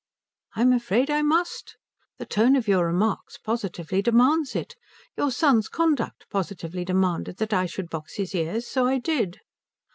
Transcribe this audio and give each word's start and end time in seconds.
"I'm 0.55 0.73
afraid 0.73 1.11
I 1.11 1.21
must. 1.21 1.77
The 2.17 2.25
tone 2.25 2.55
of 2.55 2.67
your 2.67 2.87
remarks 2.87 3.37
positively 3.37 4.01
demands 4.01 4.55
it. 4.55 4.75
Your 5.15 5.29
son's 5.29 5.67
conduct 5.69 6.25
positively 6.31 6.83
demanded 6.83 7.37
that 7.37 7.53
I 7.53 7.67
should 7.67 7.91
box 7.91 8.15
his 8.15 8.33
ears. 8.33 8.65
So 8.65 8.87
I 8.87 8.97
did." 8.97 9.41